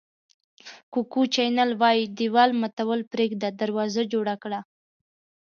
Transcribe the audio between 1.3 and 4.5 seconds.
چینل وایي دېوال ماتول پرېږده دروازه جوړه